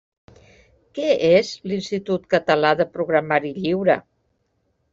Què 0.99 1.09
és 1.27 1.51
l'Institut 1.73 2.25
Català 2.33 2.73
de 2.81 2.89
Programari 2.99 3.55
Lliure? 3.61 4.01